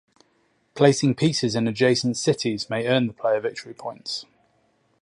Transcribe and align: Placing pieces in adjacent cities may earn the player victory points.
Placing 0.73 1.13
pieces 1.13 1.53
in 1.53 1.67
adjacent 1.67 2.17
cities 2.17 2.71
may 2.71 2.87
earn 2.87 3.05
the 3.05 3.13
player 3.13 3.39
victory 3.39 3.75
points. 3.75 4.25